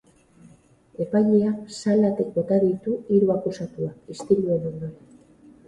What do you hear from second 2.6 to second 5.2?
ditu hiru akusatuak, istiluen ondoren.